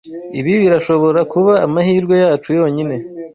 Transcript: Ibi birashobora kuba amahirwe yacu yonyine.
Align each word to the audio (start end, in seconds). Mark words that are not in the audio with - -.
Ibi 0.39 0.53
birashobora 0.61 1.19
kuba 1.33 1.53
amahirwe 1.65 2.15
yacu 2.23 2.49
yonyine. 2.59 2.95